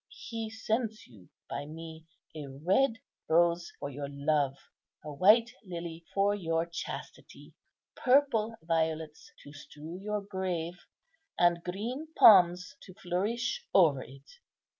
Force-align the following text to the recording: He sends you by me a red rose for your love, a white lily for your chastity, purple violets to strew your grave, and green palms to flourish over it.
He 0.27 0.49
sends 0.49 1.05
you 1.05 1.29
by 1.47 1.67
me 1.67 2.07
a 2.33 2.47
red 2.47 2.93
rose 3.29 3.71
for 3.79 3.91
your 3.91 4.07
love, 4.09 4.57
a 5.05 5.13
white 5.13 5.51
lily 5.63 6.05
for 6.11 6.33
your 6.33 6.65
chastity, 6.65 7.53
purple 7.95 8.55
violets 8.63 9.31
to 9.43 9.53
strew 9.53 9.99
your 10.01 10.21
grave, 10.21 10.87
and 11.37 11.63
green 11.63 12.07
palms 12.17 12.75
to 12.81 12.95
flourish 12.95 13.63
over 13.75 14.01
it. 14.01 14.27